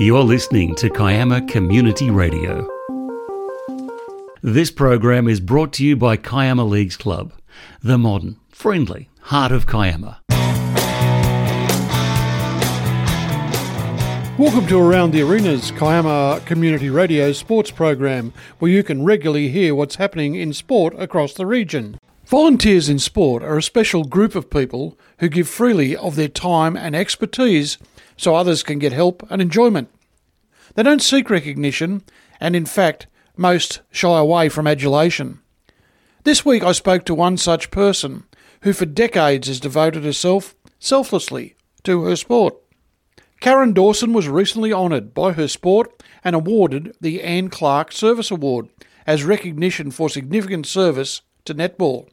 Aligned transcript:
You're 0.00 0.22
listening 0.22 0.76
to 0.76 0.90
Kiama 0.90 1.42
Community 1.48 2.08
Radio. 2.08 2.64
This 4.42 4.70
program 4.70 5.26
is 5.26 5.40
brought 5.40 5.72
to 5.72 5.84
you 5.84 5.96
by 5.96 6.16
Kiama 6.16 6.62
Leagues 6.62 6.96
Club, 6.96 7.32
the 7.82 7.98
modern, 7.98 8.36
friendly 8.48 9.08
heart 9.22 9.50
of 9.50 9.66
Kiama. 9.66 10.20
Welcome 14.38 14.68
to 14.68 14.78
Around 14.78 15.10
the 15.10 15.22
Arenas, 15.22 15.72
Kiama 15.72 16.42
Community 16.46 16.90
Radio 16.90 17.32
sports 17.32 17.72
program, 17.72 18.32
where 18.60 18.70
you 18.70 18.84
can 18.84 19.04
regularly 19.04 19.48
hear 19.48 19.74
what's 19.74 19.96
happening 19.96 20.36
in 20.36 20.52
sport 20.52 20.94
across 20.96 21.34
the 21.34 21.44
region. 21.44 21.98
Volunteers 22.24 22.88
in 22.88 23.00
sport 23.00 23.42
are 23.42 23.56
a 23.56 23.62
special 23.64 24.04
group 24.04 24.36
of 24.36 24.48
people 24.48 24.96
who 25.18 25.28
give 25.28 25.48
freely 25.48 25.96
of 25.96 26.14
their 26.14 26.28
time 26.28 26.76
and 26.76 26.94
expertise 26.94 27.78
so 28.18 28.34
others 28.34 28.62
can 28.62 28.78
get 28.78 28.92
help 28.92 29.26
and 29.30 29.40
enjoyment. 29.40 29.88
They 30.78 30.84
don't 30.84 31.02
seek 31.02 31.28
recognition, 31.28 32.04
and 32.38 32.54
in 32.54 32.64
fact, 32.64 33.08
most 33.36 33.80
shy 33.90 34.16
away 34.16 34.48
from 34.48 34.68
adulation. 34.68 35.40
This 36.22 36.44
week 36.44 36.62
I 36.62 36.70
spoke 36.70 37.04
to 37.06 37.16
one 37.16 37.36
such 37.36 37.72
person 37.72 38.26
who 38.60 38.72
for 38.72 38.86
decades 38.86 39.48
has 39.48 39.58
devoted 39.58 40.04
herself 40.04 40.54
selflessly 40.78 41.56
to 41.82 42.04
her 42.04 42.14
sport. 42.14 42.54
Karen 43.40 43.72
Dawson 43.72 44.12
was 44.12 44.28
recently 44.28 44.72
honoured 44.72 45.14
by 45.14 45.32
her 45.32 45.48
sport 45.48 46.00
and 46.22 46.36
awarded 46.36 46.94
the 47.00 47.24
Anne 47.24 47.48
Clark 47.48 47.90
Service 47.90 48.30
Award 48.30 48.68
as 49.04 49.24
recognition 49.24 49.90
for 49.90 50.08
significant 50.08 50.64
service 50.64 51.22
to 51.44 51.56
netball. 51.56 52.08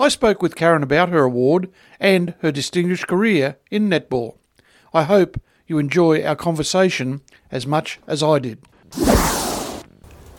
I 0.00 0.08
spoke 0.08 0.42
with 0.42 0.56
Karen 0.56 0.82
about 0.82 1.10
her 1.10 1.22
award 1.22 1.70
and 2.00 2.34
her 2.40 2.50
distinguished 2.50 3.06
career 3.06 3.58
in 3.70 3.88
netball. 3.88 4.38
I 4.92 5.04
hope 5.04 5.40
you 5.72 5.78
enjoy 5.78 6.22
our 6.22 6.36
conversation 6.36 7.22
as 7.50 7.66
much 7.66 7.98
as 8.06 8.22
I 8.22 8.38
did. 8.38 8.58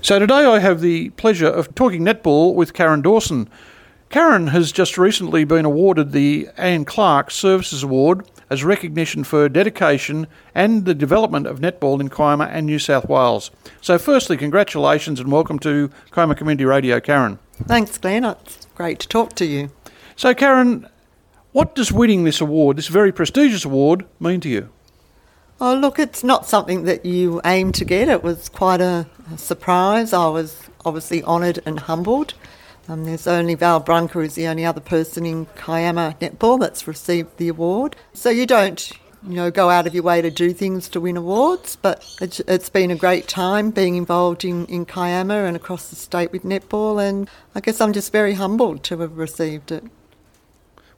So 0.01 0.19
today 0.19 0.45
I 0.45 0.59
have 0.59 0.79
the 0.79 1.09
pleasure 1.11 1.47
of 1.47 1.73
talking 1.73 2.03
netball 2.03 2.53
with 2.53 2.73
Karen 2.75 3.01
Dawson. 3.01 3.49
Karen 4.11 4.47
has 4.47 4.71
just 4.71 4.95
recently 4.95 5.43
been 5.43 5.65
awarded 5.65 6.11
the 6.11 6.49
Anne 6.55 6.85
Clark 6.85 7.31
Services 7.31 7.81
Award 7.81 8.29
as 8.51 8.63
recognition 8.63 9.23
for 9.23 9.39
her 9.39 9.49
dedication 9.49 10.27
and 10.53 10.85
the 10.85 10.93
development 10.93 11.47
of 11.47 11.59
netball 11.59 11.99
in 11.99 12.09
Kiama 12.09 12.45
and 12.45 12.67
New 12.67 12.77
South 12.77 13.09
Wales. 13.09 13.49
So, 13.81 13.97
firstly, 13.97 14.37
congratulations 14.37 15.19
and 15.19 15.31
welcome 15.31 15.57
to 15.59 15.89
Kiama 16.11 16.35
Community 16.35 16.65
Radio, 16.65 16.99
Karen. 16.99 17.39
Thanks, 17.63 17.97
Glenn. 17.97 18.23
It's 18.23 18.67
great 18.75 18.99
to 18.99 19.07
talk 19.07 19.33
to 19.37 19.45
you. 19.45 19.71
So, 20.15 20.35
Karen, 20.35 20.87
what 21.53 21.73
does 21.73 21.91
winning 21.91 22.23
this 22.23 22.39
award, 22.39 22.77
this 22.77 22.87
very 22.87 23.11
prestigious 23.11 23.65
award, 23.65 24.05
mean 24.19 24.39
to 24.41 24.49
you? 24.49 24.69
Oh, 25.65 25.75
look, 25.75 25.97
it's 25.97 26.25
not 26.25 26.45
something 26.45 26.83
that 26.83 27.05
you 27.05 27.39
aim 27.45 27.71
to 27.71 27.85
get. 27.85 28.09
It 28.09 28.21
was 28.21 28.49
quite 28.49 28.81
a, 28.81 29.07
a 29.33 29.37
surprise. 29.37 30.11
I 30.11 30.27
was 30.27 30.61
obviously 30.83 31.23
honoured 31.23 31.61
and 31.65 31.79
humbled. 31.79 32.33
Um, 32.89 33.05
there's 33.05 33.27
only 33.27 33.55
Val 33.55 33.79
Brunker 33.79 34.21
who's 34.21 34.35
the 34.35 34.47
only 34.47 34.65
other 34.65 34.81
person 34.81 35.25
in 35.25 35.45
Kiama 35.55 36.17
netball 36.19 36.59
that's 36.59 36.85
received 36.85 37.37
the 37.37 37.47
award. 37.47 37.95
So 38.13 38.29
you 38.29 38.45
don't, 38.45 38.91
you 39.25 39.35
know, 39.35 39.51
go 39.51 39.69
out 39.69 39.87
of 39.87 39.93
your 39.93 40.03
way 40.03 40.21
to 40.21 40.29
do 40.29 40.51
things 40.51 40.89
to 40.89 40.99
win 40.99 41.15
awards, 41.15 41.77
but 41.77 42.05
it's, 42.19 42.41
it's 42.41 42.67
been 42.67 42.91
a 42.91 42.97
great 42.97 43.29
time 43.29 43.71
being 43.71 43.95
involved 43.95 44.43
in, 44.43 44.65
in 44.65 44.85
Kiama 44.85 45.45
and 45.45 45.55
across 45.55 45.89
the 45.89 45.95
state 45.95 46.33
with 46.33 46.43
netball, 46.43 47.01
and 47.01 47.29
I 47.55 47.61
guess 47.61 47.79
I'm 47.79 47.93
just 47.93 48.11
very 48.11 48.33
humbled 48.33 48.83
to 48.83 48.97
have 48.97 49.17
received 49.17 49.71
it. 49.71 49.85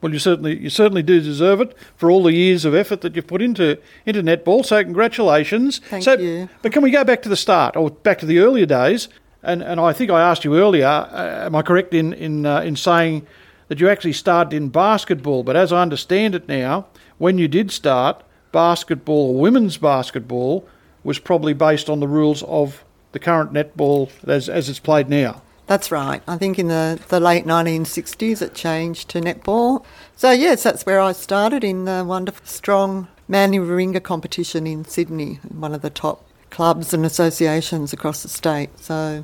Well, 0.06 0.14
you 0.14 0.20
certainly 0.20 0.60
you 0.60 0.70
certainly 0.70 1.02
do 1.02 1.20
deserve 1.20 1.62
it 1.62 1.76
for 1.96 2.12
all 2.12 2.22
the 2.22 2.32
years 2.32 2.64
of 2.64 2.76
effort 2.76 3.02
that 3.02 3.16
you've 3.16 3.26
put 3.26 3.42
into 3.42 3.80
into 4.06 4.22
netball. 4.22 4.64
So 4.64 4.84
congratulations. 4.84 5.80
Thank 5.80 6.04
so, 6.04 6.14
you. 6.14 6.48
But 6.62 6.74
can 6.74 6.84
we 6.84 6.92
go 6.92 7.04
back 7.04 7.24
to 7.24 7.30
the 7.30 7.36
start 7.36 7.76
or 7.76 7.90
back 7.90 8.20
to 8.20 8.28
the 8.28 8.38
earlier 8.38 8.68
days? 8.68 9.08
And 9.42 9.64
and 9.64 9.80
I 9.80 9.94
think 9.94 10.12
I 10.12 10.22
asked 10.22 10.46
you 10.46 10.60
earlier. 10.60 10.86
Uh, 10.86 11.48
am 11.48 11.56
I 11.56 11.64
correct 11.64 11.92
in 11.96 12.14
in 12.14 12.46
uh, 12.46 12.62
in 12.62 12.76
saying 12.76 13.26
that 13.68 13.80
you 13.80 13.90
actually 13.90 14.14
started 14.14 14.56
in 14.56 14.70
basketball? 14.70 15.42
But 15.44 15.56
as 15.56 15.74
I 15.74 15.82
understand 15.82 16.36
it 16.36 16.48
now, 16.48 16.86
when 17.18 17.40
you 17.40 17.48
did 17.48 17.72
start 17.72 18.22
basketball, 18.52 19.34
women's 19.34 19.78
basketball 19.78 20.68
was 21.04 21.18
probably 21.18 21.56
based 21.56 21.90
on 21.90 22.00
the 22.00 22.08
rules 22.08 22.44
of 22.44 22.86
the 23.12 23.18
current 23.18 23.54
netball 23.54 24.12
as 24.28 24.50
as 24.50 24.70
it's 24.70 24.78
played 24.78 25.10
now. 25.10 25.42
That's 25.68 25.92
right. 25.92 26.22
I 26.28 26.38
think 26.38 26.60
in 26.60 26.68
the, 26.68 27.00
the 27.08 27.20
late 27.20 27.46
1960s 27.46 28.42
it 28.42 28.54
changed 28.54 29.10
to 29.10 29.22
netball. 29.22 29.84
So, 30.16 30.32
yes, 30.32 30.64
that's 30.64 30.86
where 30.86 31.00
I 31.00 31.12
started 31.12 31.64
in 31.64 31.86
the 31.86 32.04
wonderful, 32.06 32.46
strong 32.46 33.08
Manly 33.28 33.58
Warringah 33.58 34.04
competition 34.04 34.68
in 34.68 34.86
Sydney, 34.86 35.40
one 35.50 35.74
of 35.74 35.82
the 35.82 35.90
top 35.90 36.24
clubs 36.52 36.94
and 36.94 37.06
associations 37.06 37.94
across 37.94 38.22
the 38.22 38.30
state. 38.30 38.78
So, 38.80 39.24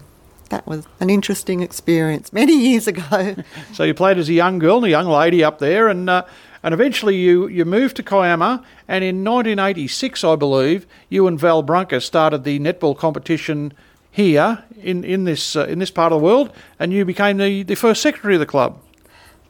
that 0.49 0.67
was 0.67 0.85
an 0.99 1.09
interesting 1.09 1.61
experience 1.61 2.33
many 2.33 2.57
years 2.57 2.87
ago. 2.87 3.35
so, 3.73 3.83
you 3.83 3.93
played 3.93 4.17
as 4.17 4.27
a 4.27 4.33
young 4.33 4.57
girl 4.57 4.77
and 4.77 4.85
a 4.87 4.89
young 4.89 5.07
lady 5.07 5.43
up 5.43 5.59
there, 5.59 5.87
and 5.87 6.09
uh, 6.09 6.23
and 6.63 6.73
eventually 6.73 7.15
you, 7.15 7.47
you 7.47 7.65
moved 7.65 7.95
to 7.95 8.03
Kiama, 8.03 8.63
and 8.87 9.03
in 9.03 9.23
1986, 9.23 10.23
I 10.23 10.35
believe, 10.35 10.85
you 11.09 11.25
and 11.25 11.39
Val 11.39 11.63
Brunker 11.63 11.99
started 11.99 12.43
the 12.43 12.59
netball 12.59 12.95
competition 12.95 13.73
here 14.11 14.63
in 14.77 15.03
in 15.03 15.23
this 15.23 15.55
uh, 15.55 15.65
in 15.65 15.79
this 15.79 15.91
part 15.91 16.11
of 16.11 16.19
the 16.19 16.25
world, 16.25 16.51
and 16.77 16.93
you 16.93 17.05
became 17.05 17.37
the, 17.37 17.63
the 17.63 17.75
first 17.75 18.01
secretary 18.01 18.35
of 18.35 18.39
the 18.39 18.45
club. 18.45 18.79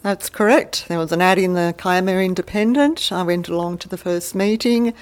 That's 0.04 0.30
correct. 0.30 0.86
There 0.88 0.98
was 0.98 1.12
an 1.12 1.22
ad 1.22 1.38
in 1.38 1.54
the 1.54 1.76
Kiama 1.78 2.14
Independent. 2.14 3.12
I 3.12 3.22
went 3.24 3.48
along 3.48 3.80
to 3.80 3.90
the 3.90 3.98
first 3.98 4.34
meeting 4.34 4.94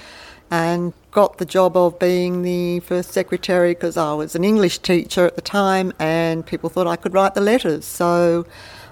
and 0.50 0.92
got 1.10 1.38
the 1.38 1.46
job 1.46 1.76
of 1.76 1.98
being 1.98 2.42
the 2.42 2.80
first 2.80 3.12
secretary 3.12 3.72
because 3.72 3.96
I 3.96 4.12
was 4.12 4.34
an 4.34 4.44
English 4.44 4.78
teacher 4.80 5.24
at 5.24 5.36
the 5.36 5.42
time 5.42 5.92
and 5.98 6.44
people 6.44 6.68
thought 6.68 6.86
I 6.86 6.96
could 6.96 7.14
write 7.14 7.34
the 7.34 7.40
letters. 7.40 7.84
So 7.84 8.46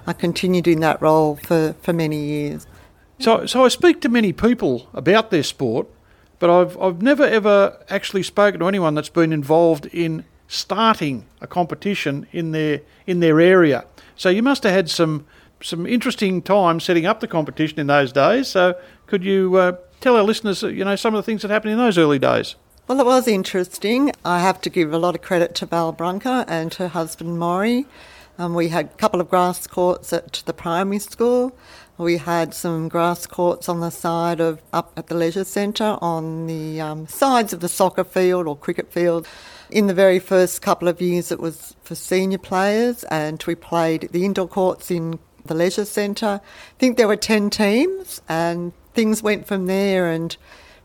I 0.07 0.13
continued 0.13 0.67
in 0.67 0.79
that 0.79 1.01
role 1.01 1.35
for, 1.35 1.75
for 1.81 1.93
many 1.93 2.25
years. 2.25 2.65
So, 3.19 3.45
so 3.45 3.65
I 3.65 3.67
speak 3.67 4.01
to 4.01 4.09
many 4.09 4.31
people 4.33 4.89
about 4.93 5.29
their 5.29 5.43
sport, 5.43 5.87
but 6.39 6.49
I've, 6.49 6.79
I've 6.81 7.01
never 7.01 7.23
ever 7.23 7.77
actually 7.89 8.23
spoken 8.23 8.61
to 8.61 8.67
anyone 8.67 8.95
that's 8.95 9.09
been 9.09 9.33
involved 9.33 9.85
in 9.87 10.23
starting 10.49 11.25
a 11.39 11.47
competition 11.47 12.27
in 12.33 12.51
their 12.51 12.81
in 13.07 13.21
their 13.21 13.39
area. 13.39 13.85
So 14.17 14.27
you 14.27 14.43
must 14.43 14.63
have 14.63 14.73
had 14.73 14.89
some 14.89 15.25
some 15.61 15.85
interesting 15.85 16.41
times 16.41 16.83
setting 16.83 17.05
up 17.05 17.21
the 17.21 17.27
competition 17.27 17.79
in 17.79 17.87
those 17.87 18.11
days. 18.11 18.49
So 18.49 18.75
could 19.07 19.23
you 19.23 19.55
uh, 19.55 19.77
tell 20.01 20.17
our 20.17 20.23
listeners, 20.23 20.61
you 20.63 20.83
know, 20.83 20.95
some 20.95 21.13
of 21.13 21.19
the 21.19 21.23
things 21.23 21.43
that 21.43 21.51
happened 21.51 21.73
in 21.73 21.77
those 21.77 21.97
early 21.97 22.19
days? 22.19 22.55
Well, 22.87 22.99
it 22.99 23.05
was 23.05 23.27
interesting. 23.27 24.11
I 24.25 24.39
have 24.39 24.59
to 24.61 24.69
give 24.69 24.91
a 24.91 24.97
lot 24.97 25.15
of 25.15 25.21
credit 25.21 25.53
to 25.55 25.67
Val 25.67 25.91
Brunker 25.91 26.43
and 26.47 26.73
her 26.73 26.87
husband 26.87 27.37
Maury. 27.37 27.85
Um, 28.39 28.55
we 28.55 28.69
had 28.69 28.85
a 28.85 28.97
couple 28.97 29.21
of 29.21 29.29
grass 29.29 29.67
courts 29.67 30.11
at 30.11 30.41
the 30.45 30.53
primary 30.53 30.99
school. 30.99 31.55
We 31.99 32.15
had 32.15 32.53
some 32.53 32.87
grass 32.87 33.27
courts 33.27 33.67
on 33.67 33.81
the 33.81 33.89
side 33.89 34.39
of 34.39 34.61
up 34.71 34.93
at 34.95 35.07
the 35.07 35.15
leisure 35.15 35.43
centre 35.43 35.97
on 35.99 36.47
the 36.47 36.79
um, 36.79 37.07
sides 37.07 37.51
of 37.51 37.59
the 37.59 37.67
soccer 37.67 38.05
field 38.05 38.47
or 38.47 38.55
cricket 38.55 38.89
field. 38.89 39.27
In 39.69 39.87
the 39.87 39.93
very 39.93 40.17
first 40.17 40.61
couple 40.61 40.87
of 40.87 41.01
years, 41.01 41.29
it 41.29 41.41
was 41.41 41.75
for 41.83 41.95
senior 41.95 42.37
players, 42.37 43.03
and 43.11 43.43
we 43.45 43.53
played 43.53 44.07
the 44.13 44.23
indoor 44.23 44.47
courts 44.47 44.89
in 44.89 45.19
the 45.43 45.53
leisure 45.53 45.83
centre. 45.83 46.39
I 46.41 46.79
think 46.79 46.95
there 46.95 47.09
were 47.09 47.17
10 47.17 47.49
teams, 47.49 48.21
and 48.29 48.71
things 48.93 49.21
went 49.21 49.45
from 49.45 49.65
there. 49.65 50.09
And 50.09 50.37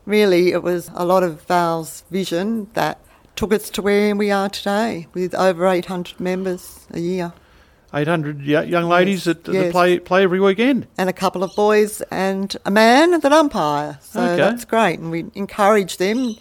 really, 0.05 0.51
it 0.51 0.63
was 0.63 0.91
a 0.95 1.05
lot 1.05 1.23
of 1.23 1.43
Val's 1.43 2.03
vision 2.11 2.67
that 2.73 2.99
took 3.37 3.53
us 3.53 3.69
to 3.69 3.81
where 3.81 4.13
we 4.17 4.31
are 4.31 4.49
today, 4.49 5.07
with 5.13 5.33
over 5.33 5.65
800 5.65 6.19
members 6.19 6.87
a 6.91 6.99
year. 6.99 7.31
800 7.95 8.41
young 8.41 8.89
ladies 8.89 9.25
yes, 9.25 9.37
that, 9.37 9.53
yes. 9.53 9.63
that, 9.63 9.71
play 9.71 9.99
play 9.99 10.23
every 10.23 10.39
weekend. 10.39 10.87
And 10.97 11.09
a 11.09 11.13
couple 11.13 11.43
of 11.43 11.55
boys 11.55 12.01
and 12.11 12.55
a 12.65 12.71
man 12.71 13.19
that 13.19 13.31
umpire. 13.31 13.97
So 14.01 14.21
okay. 14.21 14.35
that's 14.35 14.65
great. 14.65 14.99
And 14.99 15.11
we 15.11 15.25
encourage 15.33 15.97
them 15.97 16.35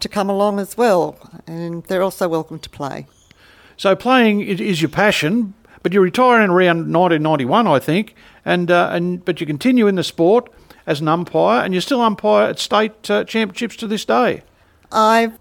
to 0.00 0.08
come 0.08 0.30
along 0.30 0.58
as 0.58 0.76
well, 0.76 1.16
and 1.46 1.84
they're 1.84 2.02
also 2.02 2.28
welcome 2.28 2.58
to 2.58 2.70
play. 2.70 3.06
So 3.76 3.94
playing 3.94 4.40
is 4.42 4.80
your 4.80 4.88
passion, 4.88 5.54
but 5.82 5.92
you're 5.92 6.02
retiring 6.02 6.50
around 6.50 6.92
1991, 6.92 7.66
I 7.66 7.78
think, 7.78 8.14
and 8.44 8.70
uh, 8.70 8.90
and 8.92 9.24
but 9.24 9.40
you 9.40 9.46
continue 9.46 9.86
in 9.86 9.96
the 9.96 10.04
sport 10.04 10.50
as 10.86 11.00
an 11.00 11.08
umpire, 11.08 11.64
and 11.64 11.74
you 11.74 11.80
still 11.80 12.00
umpire 12.00 12.48
at 12.48 12.58
state 12.58 13.10
uh, 13.10 13.24
championships 13.24 13.76
to 13.76 13.86
this 13.86 14.04
day. 14.04 14.42
I've 14.92 15.38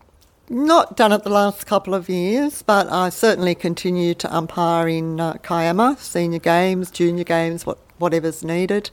not 0.53 0.95
done 0.95 1.11
it 1.11 1.23
the 1.23 1.29
last 1.29 1.65
couple 1.65 1.94
of 1.94 2.09
years, 2.09 2.61
but 2.61 2.88
I 2.91 3.09
certainly 3.09 3.55
continue 3.55 4.13
to 4.15 4.35
umpire 4.35 4.88
in 4.88 5.19
uh, 5.19 5.33
Kiama, 5.35 5.97
senior 6.00 6.39
games, 6.39 6.91
junior 6.91 7.23
games, 7.23 7.65
what, 7.65 7.79
whatever's 7.97 8.44
needed. 8.44 8.89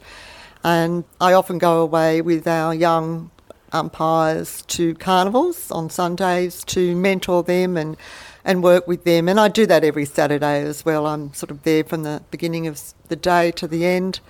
And 0.64 1.04
I 1.20 1.32
often 1.32 1.58
go 1.58 1.80
away 1.80 2.22
with 2.22 2.46
our 2.46 2.74
young 2.74 3.30
umpires 3.72 4.62
to 4.62 4.94
carnivals 4.94 5.70
on 5.70 5.90
Sundays 5.90 6.64
to 6.64 6.96
mentor 6.96 7.42
them 7.42 7.76
and 7.76 7.96
and 8.44 8.62
work 8.62 8.88
with 8.88 9.04
them. 9.04 9.28
And 9.28 9.38
I 9.38 9.48
do 9.48 9.66
that 9.66 9.84
every 9.84 10.06
Saturday 10.06 10.62
as 10.62 10.84
well. 10.84 11.06
I'm 11.06 11.34
sort 11.34 11.50
of 11.50 11.62
there 11.62 11.84
from 11.84 12.04
the 12.04 12.22
beginning 12.30 12.66
of 12.66 12.80
the 13.08 13.16
day 13.16 13.50
to 13.52 13.68
the 13.68 13.84
end, 13.84 14.20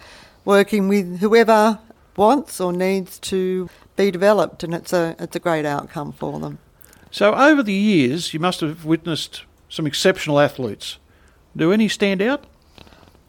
working 0.44 0.88
with 0.88 1.20
whoever 1.20 1.78
wants 2.16 2.60
or 2.60 2.72
needs 2.72 3.18
to 3.20 3.70
be 3.96 4.10
developed, 4.10 4.64
and 4.64 4.74
it's 4.74 4.92
a 4.92 5.14
it's 5.18 5.36
a 5.36 5.40
great 5.40 5.64
outcome 5.64 6.12
for 6.12 6.40
them. 6.40 6.58
So 7.10 7.34
over 7.34 7.62
the 7.62 7.72
years, 7.72 8.32
you 8.32 8.40
must 8.40 8.60
have 8.60 8.84
witnessed 8.84 9.44
some 9.68 9.86
exceptional 9.86 10.38
athletes. 10.38 10.98
Do 11.56 11.72
any 11.72 11.88
stand 11.88 12.22
out? 12.22 12.44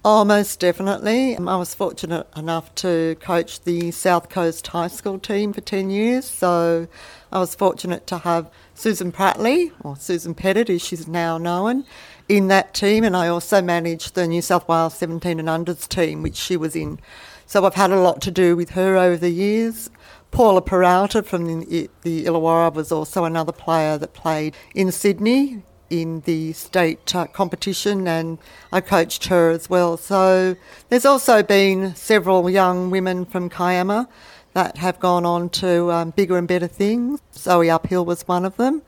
Oh, 0.03 0.25
most 0.25 0.59
definitely. 0.59 1.35
Um, 1.35 1.47
I 1.47 1.57
was 1.57 1.75
fortunate 1.75 2.27
enough 2.35 2.73
to 2.75 3.15
coach 3.19 3.61
the 3.61 3.91
South 3.91 4.29
Coast 4.29 4.65
High 4.65 4.87
School 4.87 5.19
team 5.19 5.53
for 5.53 5.61
10 5.61 5.91
years, 5.91 6.25
so 6.25 6.87
I 7.31 7.37
was 7.37 7.53
fortunate 7.53 8.07
to 8.07 8.17
have 8.19 8.49
Susan 8.73 9.11
Pratley, 9.11 9.71
or 9.83 9.95
Susan 9.95 10.33
Pettitt 10.33 10.71
as 10.71 10.81
she's 10.83 11.07
now 11.07 11.37
known, 11.37 11.85
in 12.27 12.47
that 12.47 12.73
team, 12.73 13.03
and 13.03 13.15
I 13.15 13.27
also 13.27 13.61
managed 13.61 14.15
the 14.15 14.25
New 14.25 14.41
South 14.41 14.67
Wales 14.67 14.95
17 14.95 15.39
and 15.39 15.47
unders 15.47 15.87
team, 15.87 16.23
which 16.23 16.35
she 16.35 16.57
was 16.57 16.75
in. 16.75 16.99
So 17.45 17.63
I've 17.65 17.75
had 17.75 17.91
a 17.91 17.99
lot 17.99 18.21
to 18.21 18.31
do 18.31 18.55
with 18.55 18.71
her 18.71 18.97
over 18.97 19.17
the 19.17 19.29
years. 19.29 19.91
Paula 20.31 20.61
Peralta 20.61 21.21
from 21.23 21.45
the, 21.45 21.89
the 22.01 22.25
Illawarra 22.25 22.73
was 22.73 22.91
also 22.91 23.25
another 23.25 23.51
player 23.51 23.97
that 23.97 24.13
played 24.13 24.55
in 24.73 24.91
Sydney 24.91 25.61
in 25.89 26.21
the 26.21 26.53
state 26.53 27.13
uh, 27.13 27.27
competition, 27.27 28.07
and 28.07 28.37
I 28.71 28.79
coached 28.79 29.25
her 29.25 29.49
as 29.49 29.69
well. 29.69 29.97
So 29.97 30.55
there's 30.87 31.05
also 31.05 31.43
been 31.43 31.93
several 31.95 32.49
young 32.49 32.89
women 32.89 33.25
from 33.25 33.49
Kiama 33.49 34.07
that 34.53 34.77
have 34.77 34.99
gone 34.99 35.25
on 35.25 35.49
to 35.49 35.91
um, 35.91 36.11
bigger 36.11 36.37
and 36.37 36.47
better 36.47 36.67
things. 36.67 37.21
Zoe 37.33 37.69
Uphill 37.69 38.05
was 38.05 38.27
one 38.27 38.45
of 38.45 38.55
them. 38.55 38.81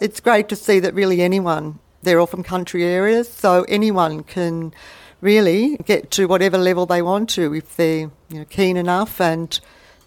It's 0.00 0.20
great 0.20 0.48
to 0.48 0.56
see 0.56 0.78
that 0.80 0.94
really 0.94 1.22
anyone, 1.22 1.80
they're 2.02 2.20
all 2.20 2.26
from 2.26 2.44
country 2.44 2.84
areas, 2.84 3.28
so 3.28 3.64
anyone 3.64 4.22
can 4.22 4.72
really 5.20 5.76
get 5.78 6.10
to 6.12 6.26
whatever 6.26 6.58
level 6.58 6.86
they 6.86 7.02
want 7.02 7.30
to 7.30 7.54
if 7.54 7.76
they're 7.76 8.10
you 8.28 8.38
know, 8.38 8.44
keen 8.44 8.76
enough 8.76 9.20
and 9.20 9.58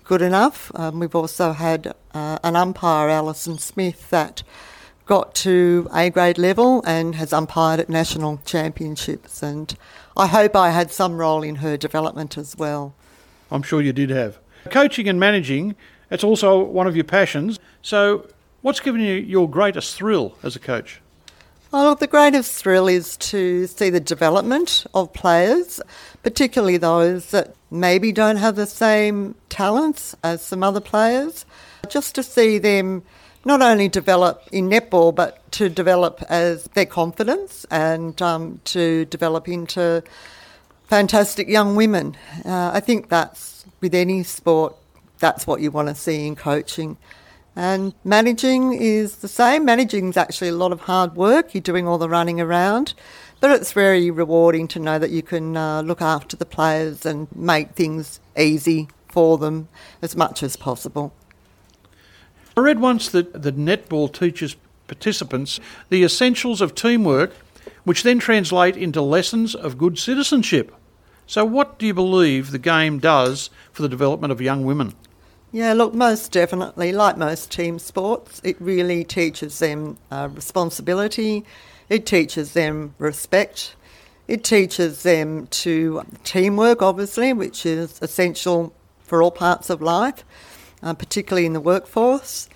good 0.07 0.21
enough. 0.21 0.71
Um, 0.73 0.99
we've 0.99 1.15
also 1.15 1.51
had 1.51 1.93
uh, 2.13 2.39
an 2.41 2.55
umpire, 2.55 3.09
Alison 3.09 3.57
Smith, 3.57 4.09
that 4.09 4.41
got 5.05 5.35
to 5.35 5.87
A 5.93 6.09
grade 6.09 6.37
level 6.37 6.81
and 6.85 7.15
has 7.15 7.33
umpired 7.33 7.79
at 7.81 7.89
national 7.89 8.39
championships. 8.45 9.43
And 9.43 9.75
I 10.15 10.27
hope 10.27 10.55
I 10.55 10.71
had 10.71 10.91
some 10.91 11.17
role 11.17 11.43
in 11.43 11.55
her 11.55 11.75
development 11.77 12.37
as 12.37 12.55
well. 12.57 12.95
I'm 13.51 13.61
sure 13.61 13.81
you 13.81 13.93
did 13.93 14.09
have. 14.09 14.39
Coaching 14.71 15.07
and 15.09 15.19
managing, 15.19 15.75
it's 16.09 16.23
also 16.23 16.63
one 16.63 16.87
of 16.87 16.95
your 16.95 17.05
passions. 17.05 17.59
So, 17.81 18.27
what's 18.61 18.79
given 18.79 19.01
you 19.01 19.15
your 19.15 19.49
greatest 19.49 19.95
thrill 19.95 20.37
as 20.41 20.55
a 20.55 20.59
coach? 20.59 21.01
Oh, 21.73 21.95
the 21.95 22.07
greatest 22.07 22.55
thrill 22.55 22.87
is 22.87 23.17
to 23.17 23.67
see 23.67 23.89
the 23.89 23.99
development 23.99 24.85
of 24.93 25.11
players, 25.11 25.81
particularly 26.23 26.77
those 26.77 27.31
that 27.31 27.56
maybe 27.69 28.11
don't 28.11 28.37
have 28.37 28.55
the 28.55 28.65
same 28.65 29.35
talents 29.49 30.15
as 30.23 30.41
some 30.41 30.63
other 30.63 30.79
players. 30.81 31.45
Just 31.89 32.15
to 32.15 32.23
see 32.23 32.57
them 32.57 33.03
not 33.45 33.61
only 33.61 33.87
develop 33.87 34.43
in 34.51 34.69
netball, 34.69 35.13
but 35.15 35.49
to 35.53 35.69
develop 35.69 36.21
as 36.29 36.65
their 36.73 36.85
confidence 36.85 37.65
and 37.71 38.21
um, 38.21 38.59
to 38.65 39.05
develop 39.05 39.47
into 39.47 40.03
fantastic 40.87 41.47
young 41.47 41.75
women. 41.75 42.17
Uh, 42.43 42.71
I 42.73 42.79
think 42.79 43.09
that's 43.09 43.65
with 43.79 43.93
any 43.93 44.23
sport, 44.23 44.75
that's 45.19 45.47
what 45.47 45.61
you 45.61 45.71
want 45.71 45.87
to 45.87 45.95
see 45.95 46.27
in 46.27 46.35
coaching. 46.35 46.97
And 47.55 47.93
managing 48.03 48.73
is 48.73 49.17
the 49.17 49.27
same. 49.27 49.65
Managing 49.65 50.09
is 50.09 50.17
actually 50.17 50.49
a 50.49 50.55
lot 50.55 50.71
of 50.71 50.81
hard 50.81 51.15
work. 51.15 51.55
You're 51.55 51.61
doing 51.61 51.87
all 51.87 51.97
the 51.97 52.09
running 52.09 52.39
around, 52.39 52.93
but 53.39 53.51
it's 53.51 53.71
very 53.71 54.09
rewarding 54.09 54.67
to 54.69 54.79
know 54.79 54.99
that 54.99 55.11
you 55.11 55.21
can 55.21 55.55
uh, 55.55 55.81
look 55.81 56.01
after 56.01 56.35
the 56.35 56.45
players 56.45 57.05
and 57.05 57.27
make 57.35 57.71
things 57.71 58.19
easy 58.37 58.87
for 59.07 59.37
them 59.37 59.67
as 60.01 60.15
much 60.15 60.43
as 60.43 60.55
possible. 60.55 61.13
I 62.55 62.61
read 62.61 62.79
once 62.79 63.09
that 63.09 63.43
the 63.43 63.51
netball 63.51 64.11
teaches 64.11 64.55
participants 64.87 65.59
the 65.89 66.03
essentials 66.03 66.61
of 66.61 66.73
teamwork, 66.73 67.33
which 67.83 68.03
then 68.03 68.19
translate 68.19 68.75
into 68.75 69.01
lessons 69.01 69.53
of 69.53 69.77
good 69.77 69.99
citizenship. 69.99 70.73
So, 71.27 71.43
what 71.43 71.77
do 71.77 71.85
you 71.85 71.93
believe 71.93 72.51
the 72.51 72.59
game 72.59 72.99
does 72.99 73.49
for 73.71 73.81
the 73.81 73.89
development 73.89 74.31
of 74.31 74.41
young 74.41 74.63
women? 74.63 74.93
Yeah, 75.51 75.73
look, 75.73 75.93
most 75.93 76.31
definitely, 76.31 76.91
like 76.91 77.17
most 77.17 77.51
team 77.51 77.79
sports, 77.79 78.41
it 78.43 78.59
really 78.59 79.03
teaches 79.03 79.59
them 79.59 79.97
uh, 80.11 80.29
responsibility, 80.33 81.45
it 81.89 82.05
teaches 82.05 82.53
them 82.53 82.95
respect, 82.97 83.75
it 84.27 84.43
teaches 84.43 85.03
them 85.03 85.47
to 85.47 86.03
teamwork, 86.23 86.81
obviously, 86.81 87.33
which 87.33 87.65
is 87.65 87.99
essential 88.01 88.73
for 89.01 89.21
all 89.21 89.31
parts 89.31 89.69
of 89.69 89.81
life 89.81 90.23
uh, 90.81 90.93
particularly 90.93 91.45
in 91.45 91.53
the 91.53 91.61
workforce. 91.61 92.49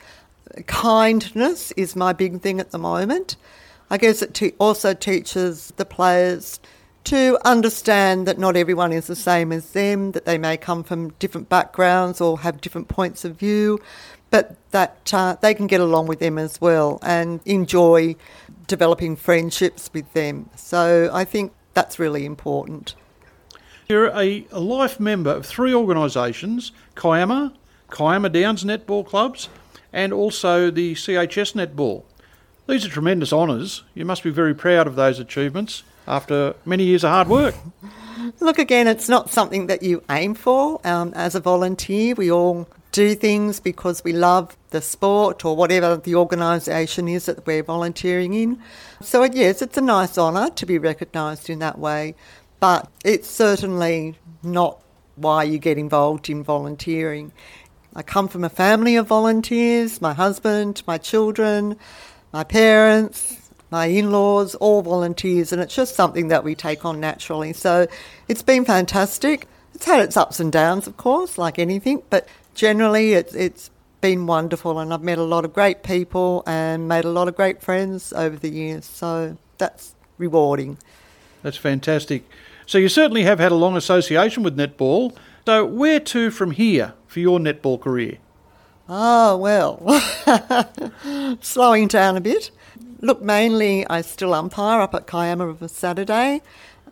Kindness 0.68 1.72
is 1.74 1.96
my 1.96 2.14
big 2.14 2.42
thing 2.42 2.60
at 2.60 2.72
the 2.72 2.78
moment. 2.78 3.38
I 3.90 3.98
guess 3.98 4.22
it 4.22 4.34
te- 4.34 4.54
also 4.60 4.94
teaches 4.94 5.74
the 5.78 5.86
players 5.86 6.60
to 7.06 7.38
understand 7.44 8.28
that 8.28 8.38
not 8.38 8.56
everyone 8.56 8.94
is 8.94 9.08
the 9.08 9.16
same 9.16 9.52
as 9.52 9.72
them, 9.72 10.12
that 10.12 10.26
they 10.26 10.38
may 10.38 10.58
come 10.58 10.84
from 10.84 11.10
different 11.20 11.50
backgrounds 11.50 12.22
or 12.22 12.40
have 12.40 12.62
different 12.62 12.88
points 12.88 13.26
of 13.26 13.38
view, 13.38 13.80
but 14.30 14.56
that 14.72 15.14
uh, 15.14 15.36
they 15.42 15.54
can 15.54 15.68
get 15.68 15.82
along 15.82 16.08
with 16.08 16.20
them 16.20 16.38
as 16.38 16.62
well 16.62 17.00
and 17.02 17.42
enjoy 17.46 18.16
developing 18.68 19.16
friendships 19.16 19.90
with 19.94 20.12
them. 20.14 20.50
So 20.56 21.10
I 21.12 21.26
think 21.26 21.54
that's 21.74 22.00
really 22.00 22.26
important. 22.26 22.96
You're 23.88 24.08
a, 24.18 24.46
a 24.52 24.60
life 24.60 25.00
member 25.00 25.32
of 25.32 25.46
three 25.46 25.74
organisations 25.74 26.72
Kiama, 26.96 27.54
Kiama 27.90 28.30
Downs 28.30 28.64
netball 28.64 29.06
clubs, 29.06 29.50
and 29.92 30.14
also 30.14 30.72
the 30.72 30.94
CHS 30.94 31.54
netball. 31.54 32.04
These 32.68 32.86
are 32.86 32.90
tremendous 32.90 33.34
honours. 33.34 33.84
You 33.94 34.06
must 34.06 34.24
be 34.24 34.30
very 34.30 34.56
proud 34.56 34.88
of 34.88 34.96
those 34.96 35.20
achievements 35.20 35.84
after 36.08 36.56
many 36.66 36.84
years 36.84 37.04
of 37.04 37.12
hard 37.12 37.28
work. 37.28 37.56
Look, 38.40 38.60
again, 38.60 38.88
it's 38.88 39.10
not 39.10 39.30
something 39.30 39.68
that 39.68 39.84
you 39.84 40.04
aim 40.10 40.36
for. 40.36 40.80
Um, 40.84 41.14
as 41.16 41.36
a 41.36 41.40
volunteer, 41.40 42.16
we 42.16 42.32
all 42.32 42.68
do 42.92 43.16
things 43.16 43.60
because 43.60 44.04
we 44.04 44.14
love 44.14 44.58
the 44.72 44.82
sport 44.82 45.46
or 45.46 45.56
whatever 45.56 45.96
the 45.96 46.16
organisation 46.16 47.08
is 47.08 47.26
that 47.26 47.46
we're 47.46 47.64
volunteering 47.64 48.34
in. 48.34 48.62
So, 49.02 49.24
yes, 49.24 49.62
it's 49.62 49.78
a 49.78 49.82
nice 49.82 50.18
honour 50.18 50.50
to 50.52 50.66
be 50.66 50.78
recognised 50.78 51.50
in 51.50 51.60
that 51.60 51.80
way, 51.80 52.16
but 52.60 52.90
it's 53.04 53.30
certainly 53.30 54.18
not 54.44 54.80
why 55.16 55.44
you 55.44 55.58
get 55.58 55.78
involved 55.78 56.30
in 56.30 56.44
volunteering. 56.44 57.32
I 57.96 58.04
come 58.04 58.28
from 58.28 58.44
a 58.44 58.50
family 58.50 58.96
of 58.96 59.08
volunteers 59.08 60.02
my 60.02 60.14
husband, 60.14 60.82
my 60.88 60.98
children, 60.98 61.78
my 62.32 62.44
parents, 62.44 63.41
my 63.72 63.86
in 63.86 64.12
laws, 64.12 64.54
all 64.56 64.82
volunteers, 64.82 65.54
and 65.54 65.62
it's 65.62 65.74
just 65.74 65.96
something 65.96 66.28
that 66.28 66.44
we 66.44 66.54
take 66.54 66.84
on 66.84 67.00
naturally. 67.00 67.54
So 67.54 67.88
it's 68.28 68.44
been 68.44 68.66
fantastic. 68.66 69.48
It's 69.74 69.86
had 69.86 70.02
its 70.02 70.18
ups 70.18 70.40
and 70.40 70.52
downs, 70.52 70.88
of 70.88 70.98
course, 70.98 71.38
like 71.38 71.58
anything, 71.58 72.04
but 72.10 72.28
generally 72.54 73.14
it's, 73.14 73.34
it's 73.34 73.72
been 74.02 74.28
wonderful, 74.28 74.78
and 74.78 74.94
I've 74.94 75.02
met 75.02 75.18
a 75.18 75.24
lot 75.24 75.46
of 75.46 75.54
great 75.54 75.84
people 75.84 76.44
and 76.46 76.88
made 76.88 77.06
a 77.06 77.10
lot 77.10 77.30
of 77.30 77.36
great 77.36 77.62
friends 77.62 78.12
over 78.12 78.36
the 78.36 78.50
years. 78.50 78.86
So 78.86 79.38
that's 79.58 79.96
rewarding. 80.18 80.78
That's 81.42 81.58
fantastic. 81.58 82.24
So 82.66 82.78
you 82.78 82.90
certainly 82.90 83.24
have 83.24 83.40
had 83.40 83.52
a 83.52 83.56
long 83.56 83.78
association 83.78 84.44
with 84.44 84.58
netball. 84.58 85.16
So 85.46 85.66
where 85.66 86.00
to 86.00 86.30
from 86.30 86.52
here 86.52 86.94
for 87.08 87.20
your 87.20 87.40
netball 87.40 87.80
career? 87.80 88.18
Oh, 88.90 89.38
well, 89.38 89.80
slowing 91.42 91.88
down 91.88 92.18
a 92.18 92.22
bit. 92.22 92.52
Look, 93.04 93.20
mainly 93.22 93.86
I 93.88 94.02
still 94.02 94.32
umpire 94.34 94.80
up 94.80 94.94
at 94.94 95.08
Kiama 95.08 95.48
of 95.48 95.64
a 95.64 95.68
Saturday. 95.68 96.44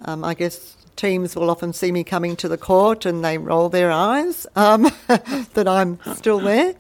Um, 0.06 0.24
I 0.24 0.34
guess 0.34 0.76
teams 0.96 1.36
will 1.36 1.52
often 1.52 1.72
see 1.72 1.92
me 1.92 2.04
coming 2.04 2.36
to 2.38 2.48
the 2.48 2.58
court 2.58 3.06
and 3.06 3.24
they 3.24 3.38
roll 3.38 3.70
their 3.70 3.92
eyes 3.92 4.48
um, 4.56 4.84
that 5.08 5.68
I'm 5.68 6.00
still 6.16 6.40
there. 6.40 6.74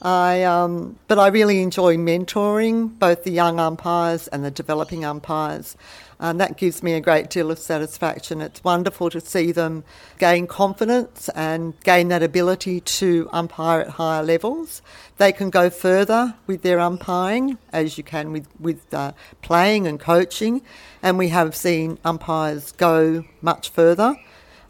I, 0.00 0.44
um, 0.44 0.96
but 1.08 1.18
I 1.18 1.28
really 1.28 1.60
enjoy 1.60 1.96
mentoring 1.96 2.96
both 2.98 3.24
the 3.24 3.32
young 3.32 3.58
umpires 3.58 4.28
and 4.28 4.44
the 4.44 4.50
developing 4.50 5.04
umpires. 5.04 5.76
And 6.20 6.40
that 6.40 6.56
gives 6.56 6.82
me 6.82 6.94
a 6.94 7.00
great 7.00 7.30
deal 7.30 7.50
of 7.50 7.58
satisfaction. 7.58 8.40
It's 8.40 8.62
wonderful 8.62 9.10
to 9.10 9.20
see 9.20 9.52
them 9.52 9.84
gain 10.18 10.46
confidence 10.46 11.28
and 11.30 11.78
gain 11.82 12.08
that 12.08 12.22
ability 12.22 12.80
to 12.80 13.28
umpire 13.32 13.82
at 13.82 13.88
higher 13.90 14.22
levels. 14.22 14.82
They 15.16 15.30
can 15.32 15.50
go 15.50 15.70
further 15.70 16.34
with 16.46 16.62
their 16.62 16.80
umpiring, 16.80 17.58
as 17.72 17.98
you 17.98 18.04
can 18.04 18.32
with, 18.32 18.48
with 18.58 18.92
uh, 18.92 19.12
playing 19.42 19.86
and 19.86 19.98
coaching. 19.98 20.62
And 21.02 21.18
we 21.18 21.28
have 21.28 21.54
seen 21.54 21.98
umpires 22.04 22.72
go 22.72 23.24
much 23.40 23.70
further. 23.70 24.16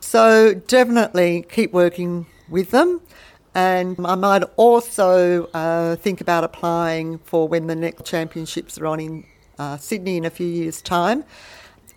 So 0.00 0.54
definitely 0.54 1.46
keep 1.50 1.72
working 1.72 2.26
with 2.48 2.70
them. 2.70 3.00
And 3.54 3.96
I 4.06 4.14
might 4.14 4.42
also 4.56 5.46
uh, 5.54 5.96
think 5.96 6.20
about 6.20 6.44
applying 6.44 7.18
for 7.18 7.48
when 7.48 7.66
the 7.66 7.74
next 7.74 8.04
championships 8.04 8.78
are 8.78 8.86
on 8.86 9.00
in 9.00 9.24
uh, 9.58 9.76
Sydney 9.76 10.16
in 10.16 10.24
a 10.24 10.30
few 10.30 10.46
years' 10.46 10.80
time. 10.80 11.24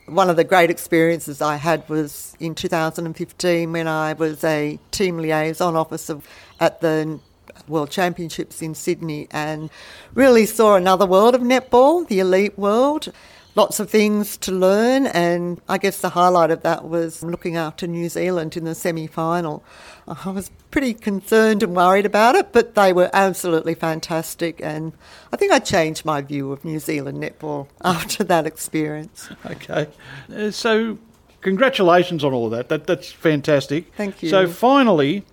One 0.07 0.29
of 0.29 0.35
the 0.35 0.43
great 0.43 0.69
experiences 0.69 1.41
I 1.41 1.57
had 1.57 1.87
was 1.87 2.35
in 2.39 2.55
2015 2.55 3.71
when 3.71 3.87
I 3.87 4.13
was 4.13 4.43
a 4.43 4.79
team 4.89 5.17
liaison 5.17 5.75
officer 5.75 6.19
at 6.59 6.81
the 6.81 7.19
World 7.67 7.91
Championships 7.91 8.61
in 8.61 8.75
Sydney 8.75 9.27
and 9.31 9.69
really 10.13 10.45
saw 10.45 10.75
another 10.75 11.05
world 11.05 11.35
of 11.35 11.41
netball, 11.41 12.07
the 12.07 12.19
elite 12.19 12.57
world. 12.57 13.11
Lots 13.53 13.81
of 13.81 13.89
things 13.89 14.37
to 14.37 14.51
learn, 14.51 15.07
and 15.07 15.59
I 15.67 15.77
guess 15.77 15.99
the 15.99 16.11
highlight 16.11 16.51
of 16.51 16.61
that 16.61 16.85
was 16.87 17.21
looking 17.21 17.57
after 17.57 17.85
New 17.85 18.07
Zealand 18.07 18.55
in 18.55 18.63
the 18.63 18.73
semi 18.73 19.07
final. 19.07 19.61
I 20.07 20.29
was 20.29 20.51
pretty 20.71 20.93
concerned 20.93 21.61
and 21.61 21.75
worried 21.75 22.05
about 22.05 22.35
it, 22.35 22.53
but 22.53 22.75
they 22.75 22.93
were 22.93 23.09
absolutely 23.11 23.75
fantastic, 23.75 24.61
and 24.63 24.93
I 25.33 25.37
think 25.37 25.51
I 25.51 25.59
changed 25.59 26.05
my 26.05 26.21
view 26.21 26.53
of 26.53 26.63
New 26.63 26.79
Zealand 26.79 27.21
netball 27.21 27.67
after 27.83 28.23
that 28.23 28.47
experience. 28.47 29.29
Okay. 29.45 29.87
Uh, 30.33 30.51
so, 30.51 30.97
congratulations 31.41 32.23
on 32.23 32.33
all 32.33 32.45
of 32.45 32.51
that. 32.51 32.69
that. 32.69 32.87
That's 32.87 33.11
fantastic. 33.11 33.93
Thank 33.95 34.23
you. 34.23 34.29
So, 34.29 34.47
finally, 34.47 35.25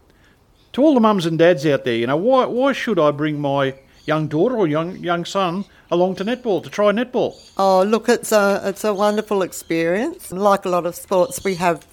to 0.73 0.83
all 0.83 0.95
the 0.95 1.01
mums 1.01 1.25
and 1.25 1.39
dads 1.39 1.65
out 1.67 1.85
there, 1.85 1.95
you 1.95 2.09
know, 2.09 2.17
why, 2.17 2.47
why 2.47 2.73
should 2.73 2.99
I 2.99 3.13
bring 3.13 3.41
my 3.41 3.75
young 4.07 4.27
daughter 4.27 4.57
or 4.57 4.67
young 4.67 4.97
young 4.97 5.25
son 5.25 5.65
along 5.91 6.17
to 6.17 6.25
netball 6.25 6.63
to 6.63 6.71
try 6.71 6.93
netball? 6.93 7.35
Oh, 7.57 7.83
look, 7.83 8.09
it's 8.09 8.33
a 8.33 8.61
it's 8.65 8.85
a 8.85 8.95
wonderful 8.95 9.43
experience. 9.43 10.33
Like 10.33 10.65
a 10.65 10.69
lot 10.69 10.87
of 10.87 10.95
sports, 10.95 11.43
we 11.45 11.55
have 11.57 11.87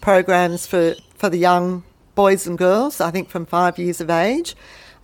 programs 0.00 0.66
for 0.66 0.94
for 1.14 1.28
the 1.28 1.38
young 1.38 1.84
boys 2.14 2.46
and 2.46 2.58
girls. 2.58 3.00
I 3.00 3.10
think 3.10 3.28
from 3.28 3.46
five 3.46 3.78
years 3.78 4.00
of 4.00 4.10
age. 4.10 4.54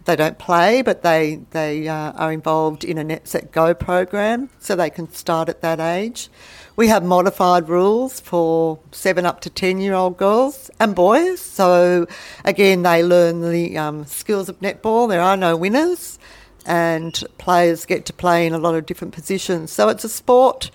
They 0.04 0.16
don't 0.16 0.38
play, 0.38 0.80
but 0.80 1.02
they 1.02 1.40
they 1.50 1.86
uh, 1.86 2.12
are 2.12 2.32
involved 2.32 2.82
in 2.82 2.96
a 2.96 3.04
Net 3.04 3.28
Set 3.28 3.52
Go 3.52 3.74
program, 3.74 4.48
so 4.58 4.74
they 4.74 4.88
can 4.88 5.12
start 5.12 5.50
at 5.50 5.60
that 5.60 5.80
age. 5.80 6.30
We 6.78 6.86
have 6.86 7.02
modified 7.02 7.68
rules 7.68 8.20
for 8.20 8.78
seven 8.92 9.26
up 9.26 9.40
to 9.40 9.50
10 9.50 9.80
year 9.80 9.94
old 9.94 10.16
girls 10.16 10.70
and 10.78 10.94
boys. 10.94 11.40
So, 11.40 12.06
again, 12.44 12.82
they 12.82 13.02
learn 13.02 13.40
the 13.40 13.76
um, 13.76 14.06
skills 14.06 14.48
of 14.48 14.60
netball. 14.60 15.08
There 15.08 15.20
are 15.20 15.36
no 15.36 15.56
winners, 15.56 16.20
and 16.66 17.24
players 17.38 17.86
get 17.86 18.04
to 18.06 18.12
play 18.12 18.46
in 18.46 18.52
a 18.52 18.58
lot 18.58 18.74
of 18.74 18.86
different 18.86 19.14
positions. 19.14 19.72
So, 19.72 19.88
it's 19.88 20.04
a 20.04 20.08
sport 20.08 20.70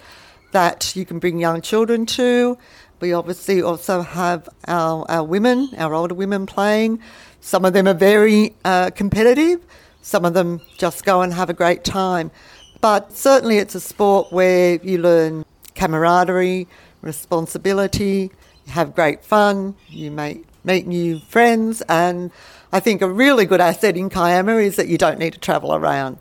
that 0.51 0.95
you 0.95 1.05
can 1.05 1.19
bring 1.19 1.39
young 1.39 1.61
children 1.61 2.05
to. 2.05 2.57
We 2.99 3.11
obviously 3.11 3.61
also 3.61 4.01
have 4.01 4.47
our, 4.67 5.05
our 5.09 5.23
women, 5.23 5.69
our 5.77 5.93
older 5.93 6.15
women 6.15 6.45
playing. 6.45 6.99
Some 7.41 7.65
of 7.65 7.73
them 7.73 7.87
are 7.87 7.93
very 7.93 8.55
uh, 8.63 8.91
competitive, 8.91 9.65
some 10.01 10.23
of 10.23 10.33
them 10.33 10.61
just 10.77 11.03
go 11.03 11.21
and 11.21 11.33
have 11.33 11.49
a 11.49 11.53
great 11.53 11.83
time. 11.83 12.31
But 12.79 13.11
certainly, 13.11 13.57
it's 13.57 13.75
a 13.75 13.81
sport 13.81 14.31
where 14.31 14.75
you 14.83 14.97
learn 14.99 15.43
camaraderie, 15.75 16.67
responsibility, 17.01 18.31
you 18.65 18.71
have 18.71 18.95
great 18.95 19.23
fun, 19.23 19.75
you 19.89 20.11
make, 20.11 20.45
meet 20.63 20.87
new 20.87 21.19
friends, 21.19 21.81
and 21.89 22.31
I 22.71 22.79
think 22.79 23.01
a 23.01 23.07
really 23.07 23.45
good 23.45 23.61
asset 23.61 23.97
in 23.97 24.09
Kiama 24.09 24.57
is 24.57 24.75
that 24.77 24.87
you 24.87 24.97
don't 24.97 25.19
need 25.19 25.33
to 25.33 25.39
travel 25.39 25.73
around. 25.73 26.17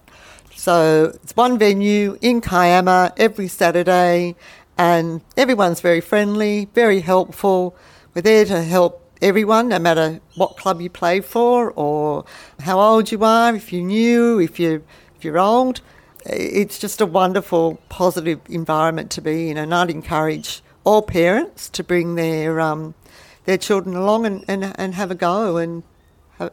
So 0.54 1.12
it's 1.22 1.34
one 1.34 1.58
venue 1.58 2.18
in 2.20 2.40
Kiama 2.40 3.12
every 3.16 3.48
Saturday, 3.48 4.36
and 4.76 5.20
everyone's 5.36 5.80
very 5.80 6.00
friendly, 6.00 6.68
very 6.74 7.00
helpful. 7.00 7.76
We're 8.14 8.22
there 8.22 8.44
to 8.44 8.62
help 8.62 9.00
everyone, 9.20 9.68
no 9.68 9.78
matter 9.78 10.20
what 10.34 10.56
club 10.56 10.80
you 10.80 10.90
play 10.90 11.20
for 11.20 11.70
or 11.72 12.24
how 12.60 12.80
old 12.80 13.12
you 13.12 13.24
are, 13.24 13.54
if 13.54 13.72
you're 13.72 13.84
new, 13.84 14.40
if 14.40 14.58
you're, 14.58 14.82
if 15.16 15.24
you're 15.24 15.38
old 15.38 15.80
it's 16.26 16.78
just 16.78 17.00
a 17.00 17.06
wonderful, 17.06 17.80
positive 17.88 18.40
environment 18.48 19.10
to 19.12 19.20
be 19.20 19.50
in, 19.50 19.56
and 19.56 19.74
I'd 19.74 19.90
encourage 19.90 20.62
all 20.84 21.02
parents 21.02 21.68
to 21.70 21.84
bring 21.84 22.14
their 22.14 22.60
um, 22.60 22.94
their 23.44 23.58
children 23.58 23.96
along 23.96 24.26
and, 24.26 24.44
and, 24.48 24.74
and 24.78 24.94
have 24.94 25.10
a 25.10 25.14
go 25.14 25.56
and 25.56 25.82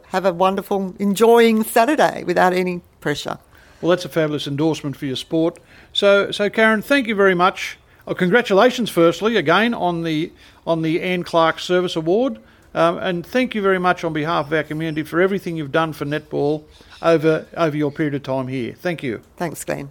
have 0.08 0.24
a 0.24 0.32
wonderful, 0.32 0.94
enjoying 0.98 1.62
Saturday 1.64 2.24
without 2.24 2.52
any 2.52 2.80
pressure. 3.00 3.38
Well, 3.80 3.90
that's 3.90 4.04
a 4.04 4.08
fabulous 4.08 4.46
endorsement 4.46 4.96
for 4.96 5.06
your 5.06 5.16
sport. 5.16 5.58
So, 5.92 6.30
so 6.30 6.48
Karen, 6.50 6.82
thank 6.82 7.06
you 7.06 7.14
very 7.14 7.34
much. 7.34 7.78
Oh, 8.06 8.14
congratulations, 8.14 8.90
firstly, 8.90 9.36
again 9.36 9.72
on 9.74 10.02
the 10.02 10.32
on 10.66 10.82
the 10.82 11.00
Anne 11.00 11.22
Clark 11.22 11.58
Service 11.58 11.96
Award, 11.96 12.38
um, 12.74 12.98
and 12.98 13.26
thank 13.26 13.54
you 13.54 13.62
very 13.62 13.78
much 13.78 14.04
on 14.04 14.12
behalf 14.12 14.48
of 14.48 14.52
our 14.52 14.62
community 14.62 15.02
for 15.02 15.18
everything 15.20 15.56
you've 15.56 15.72
done 15.72 15.94
for 15.94 16.04
netball 16.04 16.64
over, 17.02 17.46
over 17.56 17.76
your 17.76 17.90
period 17.90 18.14
of 18.14 18.22
time 18.22 18.46
here. 18.48 18.74
Thank 18.74 19.02
you. 19.02 19.22
Thanks, 19.36 19.64
Glenn. 19.64 19.90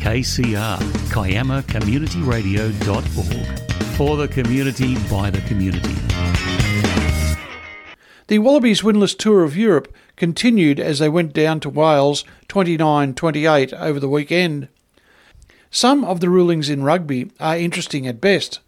KCR, 0.00 0.78
KiamaCommunityRadio.org. 1.10 3.67
For 3.96 4.16
the 4.16 4.28
community, 4.28 4.96
by 5.08 5.30
the 5.30 5.40
community. 5.42 5.94
The 8.28 8.38
Wallabies 8.40 8.82
winless 8.82 9.16
tour 9.16 9.42
of 9.42 9.56
Europe 9.56 9.92
continued 10.16 10.78
as 10.78 10.98
they 10.98 11.08
went 11.08 11.32
down 11.32 11.60
to 11.60 11.70
Wales 11.70 12.24
29 12.48 13.14
28 13.14 13.72
over 13.72 13.98
the 13.98 14.08
weekend. 14.08 14.68
Some 15.70 16.04
of 16.04 16.20
the 16.20 16.28
rulings 16.28 16.68
in 16.68 16.82
rugby 16.82 17.30
are 17.40 17.56
interesting 17.56 18.06
at 18.06 18.20
best, 18.20 18.60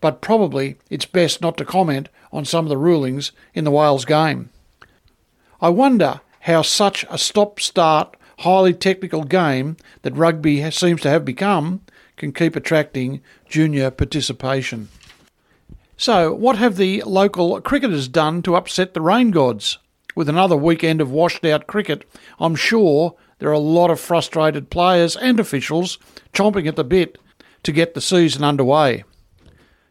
but 0.00 0.20
probably 0.20 0.76
it's 0.88 1.04
best 1.04 1.40
not 1.40 1.56
to 1.58 1.64
comment 1.64 2.08
on 2.32 2.44
some 2.44 2.64
of 2.64 2.68
the 2.68 2.76
rulings 2.76 3.32
in 3.54 3.64
the 3.64 3.70
Wales 3.70 4.04
game. 4.04 4.50
I 5.60 5.70
wonder 5.70 6.20
how 6.40 6.62
such 6.62 7.04
a 7.10 7.18
stop 7.18 7.58
start, 7.58 8.16
highly 8.38 8.72
technical 8.72 9.24
game 9.24 9.76
that 10.02 10.14
rugby 10.16 10.70
seems 10.70 11.00
to 11.02 11.10
have 11.10 11.24
become 11.24 11.80
can 12.18 12.32
keep 12.32 12.56
attracting 12.56 13.22
junior 13.48 13.90
participation. 13.90 14.88
So, 15.96 16.32
what 16.32 16.58
have 16.58 16.76
the 16.76 17.02
local 17.04 17.60
cricketers 17.60 18.06
done 18.08 18.42
to 18.42 18.54
upset 18.54 18.94
the 18.94 19.00
rain 19.00 19.30
gods? 19.30 19.78
With 20.14 20.28
another 20.28 20.56
weekend 20.56 21.00
of 21.00 21.10
washed 21.10 21.44
out 21.44 21.66
cricket, 21.66 22.08
I'm 22.38 22.56
sure 22.56 23.14
there 23.38 23.48
are 23.48 23.52
a 23.52 23.58
lot 23.58 23.90
of 23.90 24.00
frustrated 24.00 24.70
players 24.70 25.16
and 25.16 25.38
officials 25.38 25.98
chomping 26.32 26.66
at 26.66 26.76
the 26.76 26.84
bit 26.84 27.18
to 27.62 27.72
get 27.72 27.94
the 27.94 28.00
season 28.00 28.44
underway. 28.44 29.04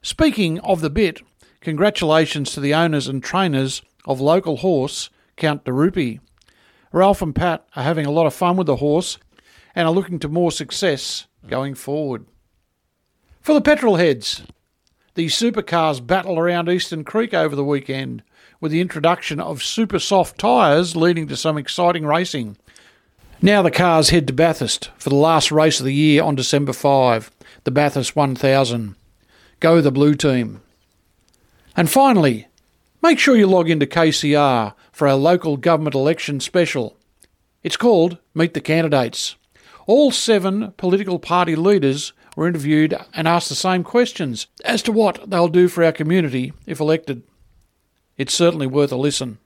Speaking 0.02 0.60
of 0.60 0.82
the 0.82 0.90
bit, 0.90 1.22
congratulations 1.62 2.54
to 2.54 2.60
the 2.60 2.74
owners 2.74 3.08
and 3.08 3.24
trainers 3.24 3.82
of 4.06 4.22
local 4.22 4.58
horse 4.58 5.10
Count 5.36 5.66
de 5.66 5.74
Rupee. 5.74 6.20
Ralph 6.92 7.22
and 7.22 7.36
Pat 7.36 7.66
are 7.76 7.84
having 7.84 8.06
a 8.06 8.12
lot 8.12 8.26
of 8.26 8.34
fun 8.34 8.58
with 8.58 8.68
the 8.68 8.78
horse 8.78 9.18
and 9.76 9.88
are 9.88 9.94
looking 9.94 10.20
to 10.20 10.28
more 10.28 10.52
success 10.52 11.27
going 11.48 11.76
forward. 11.76 12.26
For 13.42 13.54
the 13.54 13.62
petrol 13.62 13.96
heads, 13.96 14.44
the 15.14 15.28
supercars 15.28 16.06
battle 16.06 16.38
around 16.38 16.70
Eastern 16.70 17.04
Creek 17.04 17.34
over 17.34 17.56
the 17.56 17.64
weekend 17.64 18.24
with 18.60 18.72
the 18.72 18.82
introduction 18.82 19.40
of 19.40 19.64
super 19.64 20.00
soft 20.00 20.38
tyres 20.38 20.96
leading 20.96 21.28
to 21.28 21.38
some 21.38 21.58
exciting 21.58 22.06
racing. 22.06 22.58
Now 23.42 23.62
the 23.62 23.72
cars 23.72 24.10
head 24.10 24.28
to 24.28 24.34
Bathurst 24.34 24.90
for 24.98 25.10
the 25.10 25.16
last 25.16 25.52
race 25.52 25.80
of 25.80 25.86
the 25.86 25.94
year 25.94 26.24
on 26.24 26.36
December 26.36 26.74
5, 26.74 27.32
the 27.64 27.72
Bathurst 27.72 28.16
1000. 28.16 28.96
Go 29.60 29.80
the 29.80 29.92
blue 29.92 30.14
team. 30.14 30.62
And 31.76 31.90
finally, 31.90 32.48
make 33.02 33.20
sure 33.20 33.38
you 33.38 33.48
log 33.48 33.70
into 33.70 33.86
KCR 33.86 34.74
for 34.92 35.08
our 35.08 35.16
local 35.16 35.56
government 35.56 35.96
election 35.96 36.40
special. 36.40 36.98
It's 37.64 37.78
called 37.78 38.18
Meet 38.34 38.54
the 38.54 38.62
Candidates. 38.62 39.37
All 39.88 40.12
seven 40.12 40.74
political 40.76 41.18
party 41.18 41.56
leaders 41.56 42.12
were 42.36 42.46
interviewed 42.46 42.94
and 43.14 43.26
asked 43.26 43.48
the 43.48 43.56
same 43.56 43.86
questions 43.86 44.48
as 44.66 44.82
to 44.84 44.92
what 44.92 45.30
they'll 45.30 45.48
do 45.48 45.70
for 45.70 45.82
our 45.82 45.94
community 45.94 46.52
if 46.66 46.82
elected. 46.82 47.24
It's 48.18 48.34
certainly 48.34 48.68
worth 48.68 48.92
a 48.92 48.98
listen. 48.98 49.38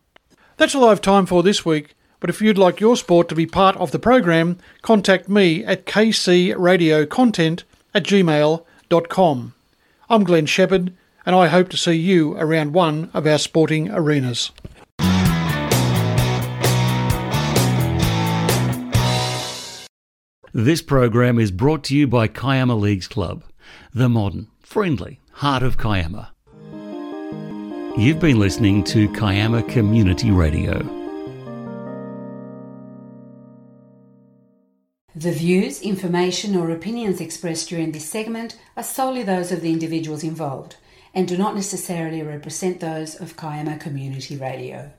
That's 0.57 0.73
all 0.73 0.85
I 0.85 0.89
have 0.89 0.99
time 0.99 1.27
for 1.27 1.43
this 1.43 1.63
week, 1.63 1.93
but 2.19 2.31
if 2.31 2.41
you'd 2.41 2.57
like 2.57 2.79
your 2.79 2.97
sport 2.97 3.29
to 3.29 3.35
be 3.35 3.45
part 3.45 3.77
of 3.77 3.91
the 3.91 3.99
program, 3.99 4.57
contact 4.81 5.29
me 5.29 5.63
at 5.63 5.85
kcradiocontent 5.85 7.63
at 7.93 8.03
gmail.com. 8.03 9.53
I'm 10.09 10.23
Glenn 10.23 10.45
Shepherd, 10.47 10.93
and 11.23 11.35
I 11.35 11.49
hope 11.49 11.69
to 11.69 11.77
see 11.77 11.93
you 11.93 12.35
around 12.35 12.73
one 12.73 13.11
of 13.13 13.27
our 13.27 13.37
sporting 13.37 13.91
arenas. 13.91 14.51
This 20.53 20.81
program 20.81 21.39
is 21.39 21.49
brought 21.49 21.81
to 21.85 21.95
you 21.95 22.07
by 22.07 22.27
Kiama 22.27 22.75
Leagues 22.75 23.07
Club, 23.07 23.45
the 23.93 24.09
modern, 24.09 24.47
friendly 24.59 25.21
heart 25.35 25.63
of 25.63 25.77
Kiama. 25.77 26.33
You've 27.97 28.19
been 28.19 28.37
listening 28.37 28.83
to 28.85 29.07
Kiama 29.13 29.63
Community 29.63 30.29
Radio. 30.29 30.79
The 35.15 35.31
views, 35.31 35.81
information, 35.81 36.57
or 36.57 36.69
opinions 36.69 37.21
expressed 37.21 37.69
during 37.69 37.93
this 37.93 38.09
segment 38.09 38.59
are 38.75 38.83
solely 38.83 39.23
those 39.23 39.53
of 39.53 39.61
the 39.61 39.71
individuals 39.71 40.21
involved 40.21 40.75
and 41.13 41.29
do 41.29 41.37
not 41.37 41.55
necessarily 41.55 42.23
represent 42.23 42.81
those 42.81 43.15
of 43.15 43.37
Kiama 43.37 43.77
Community 43.77 44.35
Radio. 44.35 44.91